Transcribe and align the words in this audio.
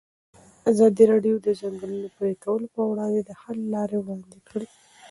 ازادي 0.71 1.03
راډیو 1.11 1.35
د 1.39 1.43
د 1.45 1.47
ځنګلونو 1.61 2.07
پرېکول 2.17 2.61
پر 2.73 2.81
وړاندې 2.89 3.21
د 3.25 3.31
حل 3.41 3.57
لارې 3.73 3.97
وړاندې 3.99 4.39
کړي. 4.49 4.67